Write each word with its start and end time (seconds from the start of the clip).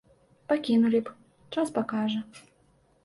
Пакінулі 0.53 1.01
б, 1.09 1.13
час 1.57 1.75
пакажа. 1.79 2.19